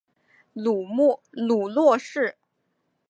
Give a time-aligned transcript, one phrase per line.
[0.53, 2.35] 母骆氏。